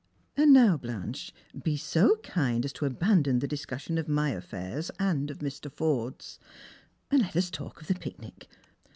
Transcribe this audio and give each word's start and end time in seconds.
And 0.35 0.51
now, 0.51 0.77
Blanche, 0.77 1.31
be 1.61 1.77
so 1.77 2.15
kind 2.23 2.65
as 2.65 2.73
to 2.73 2.87
abandon 2.87 3.37
the 3.37 3.47
discussion 3.47 3.99
of 3.99 4.07
my 4.09 4.31
aflfairs, 4.31 4.89
and 4.97 5.29
of 5.29 5.37
Mr. 5.45 5.71
Forde's, 5.71 6.39
and 7.11 7.21
let 7.21 7.35
us 7.35 7.51
talk 7.51 7.81
of 7.81 7.85
the 7.87 7.93
picnic. 7.93 8.47